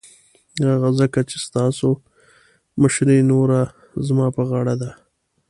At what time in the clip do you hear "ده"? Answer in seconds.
4.81-4.91